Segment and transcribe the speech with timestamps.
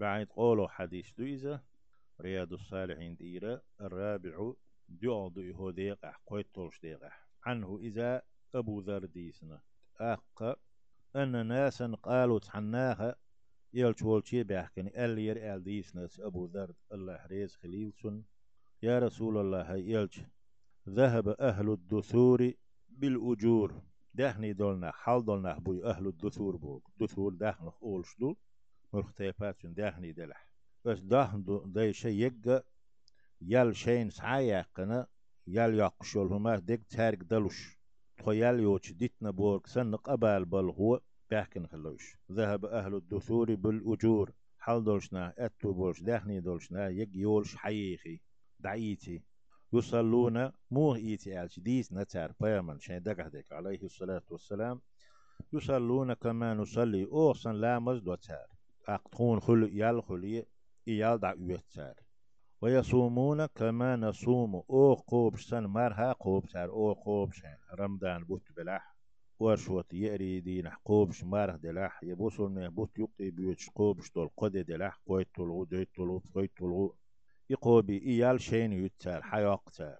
[0.00, 1.60] بعد قولوا حديث دويزة
[2.20, 4.52] رياض الصالحين ديرة الرابع
[4.88, 7.12] دعو هو ديقع قويت طولش ديقع
[7.44, 8.22] عنه إذا
[8.54, 9.60] أبو ذر ديسنا
[10.00, 10.58] أق
[11.16, 13.16] أن ناسا قالوا تحناها
[13.74, 16.74] يلش والشي بيحكني اللي ير آل ديسنا أبو ذر.
[16.92, 18.24] الله ريز خليلسون.
[18.82, 20.20] يا رسول الله يلش
[20.88, 22.52] ذهب أهل الدثور
[22.88, 23.82] بالأجور.
[24.14, 26.90] دهني دولنا حال دولنا بوي أهل الدثور بوك.
[27.00, 28.36] دثور دهن أولش دول.
[28.92, 30.52] مختلفات دهني دلح
[30.84, 32.64] بس دهن دي شي يقى
[33.40, 35.06] يال شين سعايقنا
[35.46, 37.78] يال يقشول هما ديك تارك دلوش.
[38.24, 42.16] خيال يوش ديتنا بورك سنق أبال بل هو بحكن خلوش.
[42.32, 44.32] ذهب أهل الدثور بالأجور.
[44.58, 48.20] حال دولشنا أتو بولش دهني دولشنا يق يولش حييخي
[48.60, 49.22] دعيتي
[49.72, 54.80] يصلون مو إيتي ألش ديس نتار بيامن شين دقهدك عليه الصلاة والسلام.
[55.52, 57.04] يصلون كما نصلي.
[57.04, 58.14] أوصن لا مزدو
[58.90, 60.46] تار أقتون خل يال خلي
[60.88, 61.34] إيال دع
[61.74, 61.94] تار
[62.62, 64.54] ويصومون كما نصوم.
[64.70, 68.96] أو قوب سن مرها قوب تار أو قوب شين رمضان بوت بلاح.
[69.40, 72.02] ورشوت يأري دين قوبش ماره دلاح.
[72.02, 75.00] يبوسون من بوت يقي بيوتش قوبش دول قد دلاح.
[75.06, 76.94] قويت طلعو ديت طلعو قويت طلعو
[77.50, 79.98] يقوبي إيال شين يتار حياقتار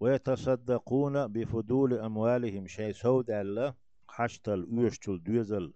[0.00, 2.66] ويتصدقون بفضول أموالهم.
[2.66, 3.74] شيء سود الله
[4.08, 5.72] حشتل يوشتل دوزل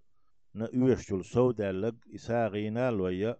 [0.58, 3.32] na üveşçül sövdəllik isa qiynal və ya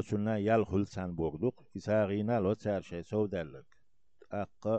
[0.00, 1.64] öçündən yal hülsən boğduq.
[1.78, 3.78] İsa qiynal o çər şey sövdəllik.
[4.42, 4.76] Aqqa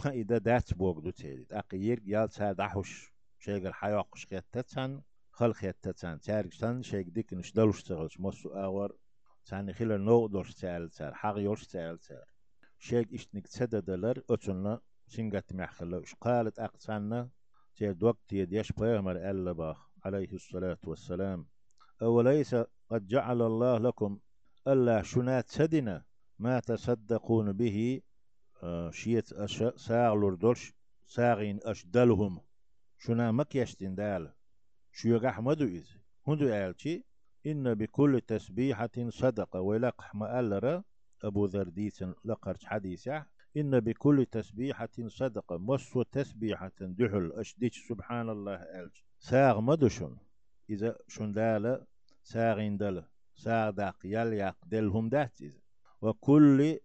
[0.00, 1.48] ta ida dəç boğdu çeydi.
[1.60, 2.94] Aqqa yer yal çər dahuş.
[3.46, 4.96] Şeygər hayoquş qettəçən,
[5.40, 6.22] xalq qettəçən.
[6.28, 8.18] Çərgişdən şeygdik nişdaluş çığılış.
[8.24, 8.96] Mosu ağvar
[9.48, 12.24] çəni xilə noqdoş çəlçər, haq yoş çəlçər.
[12.88, 14.78] Şeyg işnik çədədələr e öçünlə
[15.16, 16.00] singət məhkələ.
[16.06, 17.20] Üç qalət aqsanna
[17.78, 19.85] çerdok diye diyeş peygamber elle bah.
[20.06, 21.46] عليه الصلاة والسلام.
[22.02, 22.54] أوليس
[22.90, 24.18] قد جعل الله لكم
[24.68, 26.04] ألا شنات سدنا
[26.38, 28.00] ما تصدقون به؟
[28.62, 29.28] آه شيت
[29.76, 30.72] ساغلور دولش
[31.06, 32.40] ساغين أشدلهم
[32.98, 34.32] شنا مكيشتين دال؟
[34.92, 35.86] شو يغحمدو إذ
[36.26, 37.04] هندو آلتي
[37.46, 40.84] إن بكل تسبيحة صدقة ولقح مألرة
[41.24, 43.26] أبو ذرديس لقرش حديثة.
[43.56, 50.16] إن بكل تسبيحة صدقة مصو تسبيحة دحل أشديش سبحان الله ألج ساغ مدشن
[50.70, 51.86] إذا شندالة
[52.22, 53.02] ساغين دل
[53.34, 55.52] ساغ داق يليق دلهم إذا.
[56.00, 56.78] وكل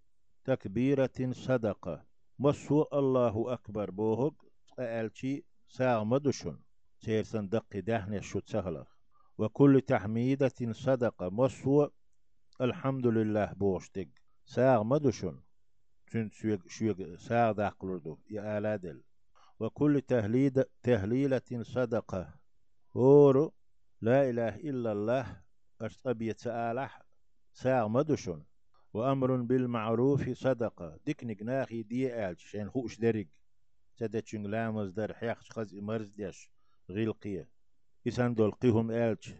[0.45, 2.05] تكبيرة صدقة.
[2.39, 4.45] مصو الله أكبر بوهق
[4.79, 6.59] ألشي ساغ مدشن
[6.99, 8.87] سيرسن دق دهن شو تسهلخ
[9.37, 11.29] وكل تحميدة صدقة.
[11.29, 11.87] مصو
[12.61, 14.09] الحمد لله بوشتك
[14.45, 15.39] ساغ مدشن
[16.11, 19.01] تن سويق شويق ساغ داقلردو يا آلادل
[19.61, 22.33] وكل تهليد تهليلة صدقة.
[22.97, 23.51] هور
[24.01, 25.41] لا إله إلا الله
[25.81, 27.01] أشتبيت سآلح
[27.53, 28.43] ساغ مدشن
[28.93, 30.97] وأمر بالمعروف صدقة.
[31.05, 33.25] ديك نقناخي دي آلش شين خوش درق
[33.97, 36.51] تدتشن لامز در حيخش خز مرز ديش
[36.89, 37.49] غيلقية
[38.07, 39.33] إسان دول قيهم آلش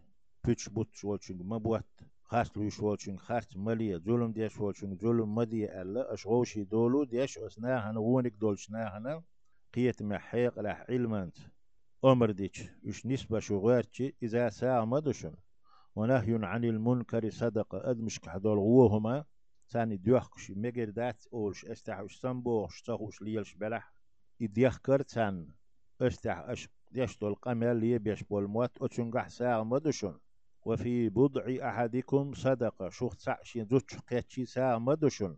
[0.43, 6.13] بيتش بوتش والشن مبوات خاص لوش والشن خاص مالية ظلم ديش والشن ظلم مدية ألا
[6.13, 9.21] أشغوشي دولو ديش أسناهن وونك دولشناهن
[9.75, 11.37] قية محيق لح علمانت.
[12.05, 15.35] أمر ديش إش نسبة شغارتش إذا ساعة مدشن
[15.95, 19.25] ونهي عن المنكر صدقة أدمش كحدول غوهما.
[19.69, 23.93] ثاني ديوحكش مجر دات أولش استحوش سنبوش تخوش ليلش بلح.
[24.41, 25.47] إديخ كرتان
[26.01, 30.19] أستح أش يشتل قمل لي بيش بولموت أتشنقح ساعة مدشن
[30.65, 35.37] وفي بضع أحدكم صدقة شوخ تعشين زوج قيتشي ساعة مدشن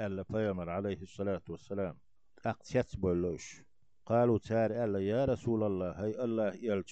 [0.00, 0.24] ألا
[0.72, 1.98] عليه الصلاة والسلام.
[2.46, 3.65] أقتيت بولوش.
[4.06, 6.90] قالوا تار ألا يا رسول الله هي الله يلج.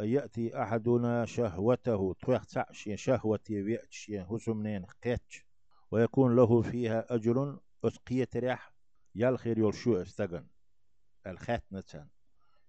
[0.00, 5.46] يأتي أحدنا شهوته تويخ تعشين شهوتي ويأتشين هسمنين قيتش.
[5.90, 8.72] ويكون له فيها أجر أسقية ريح
[9.14, 10.46] يالخير يلشو استغن
[11.26, 12.08] الختنة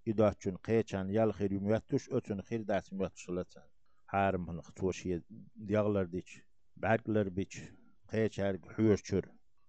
[0.08, 3.62] إذا تشن قيتشان يالخير يميتش أتن خير دات يميتش لتن.
[4.08, 5.22] حارم هن خطوشي
[5.56, 6.42] ديغلر ديش
[6.76, 7.62] بعقلر بيش
[8.10, 9.16] قيتش هارق حيوش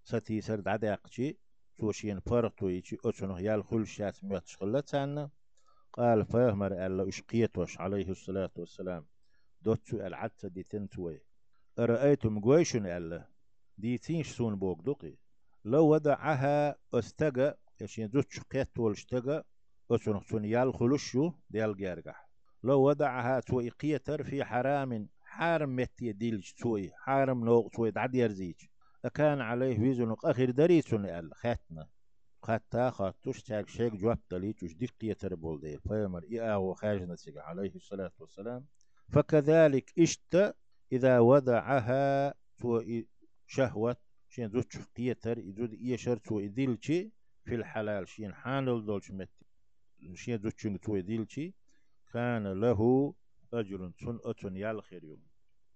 [0.05, 1.39] ستي سر دعداقشي
[1.79, 5.29] توشين فرقتو يجي أتنه يال خل شات ميتش خلتان
[5.93, 9.07] قال فيهمر ألا أشقيتوش عليه الصلاة والسلام
[9.63, 11.21] دوتو العتة دي تنتوي
[11.79, 13.29] أرأيتم قويشن ألا
[13.79, 15.15] دي تينش سون بوك دوقي
[15.65, 19.47] لو ودعها استقى يشين دوتش قيت والشتقى
[19.91, 22.29] أتنه تون يال خلوشو ديال جارقح
[22.63, 28.57] لو ودعها توي قيتر في حرام حارم متي ديلج توي حارم نوق توي دعد يرزيج
[29.05, 31.89] أكان عليه ويزن أخير دريسون أل خاتنا
[32.43, 38.67] خاتا خاتوش تاك شيك جواب تليتوش دقية تربول ديل فيمر إياه وخاجنا عليه الصلاة والسلام.
[39.13, 40.55] فكذلك إشت
[40.93, 42.83] إذا ودعها تو
[43.47, 43.97] شهوة.
[44.31, 44.65] شين زوج
[44.97, 47.11] قيتر يزود يشر تو إديلشي
[47.45, 48.09] في الحلال.
[48.09, 49.31] شين حانل دولش مت
[50.15, 51.55] شين زوج تو إديلشي
[52.13, 53.15] كان له
[53.53, 55.23] أجر سن أتن يالخير يوم.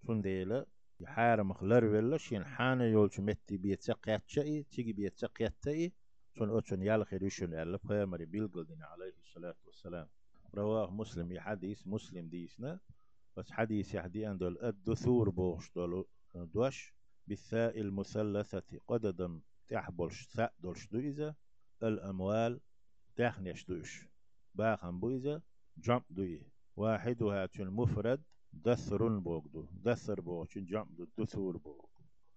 [0.07, 0.67] سن ديلا
[1.03, 5.93] يحارم خلر ولا شين حانا يولش متي بيتسقيت شيء تيجي بيتسقيت تي
[6.39, 10.09] سن أتن يالخير يشن ألا بيامر بيلقلدين عليه الصلاة والسلام.
[10.55, 12.81] رواه مسلم يحديث مسلم ديسنا
[13.37, 16.05] بس حديث يحدي أن دول الدثور بوش دول
[16.35, 16.95] دوش
[17.27, 21.35] بالثاء المثلثة قددا تحبلش ثاء دولش دويزة
[21.83, 22.61] الأموال
[23.17, 24.09] تحنيش دوش.
[24.55, 25.43] باخن بويزة
[25.79, 26.43] جمع دوي.
[26.77, 28.23] واحدها المفرد
[28.67, 30.87] دثر بوغدو دثر بوغ جمع
[31.19, 31.92] دثور بوغ